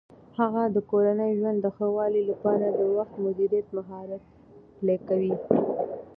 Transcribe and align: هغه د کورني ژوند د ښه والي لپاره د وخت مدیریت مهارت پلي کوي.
هغه 0.39 0.63
د 0.75 0.77
کورني 0.89 1.29
ژوند 1.39 1.57
د 1.61 1.67
ښه 1.75 1.87
والي 1.95 2.21
لپاره 2.31 2.65
د 2.71 2.79
وخت 2.97 3.13
مدیریت 3.25 3.67
مهارت 3.77 4.23
پلي 4.77 4.97
کوي. 5.07 5.35